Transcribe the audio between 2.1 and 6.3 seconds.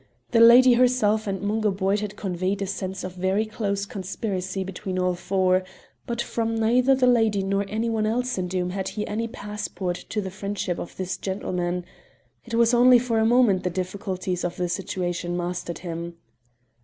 conveyed a sense of very close conspiracy between all four, but